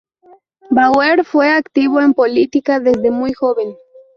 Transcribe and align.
Bauer 0.71 1.23
fue 1.23 1.51
activo 1.51 2.01
en 2.01 2.15
política 2.15 2.79
desde 2.79 3.11
muy 3.11 3.33
joven. 3.33 3.75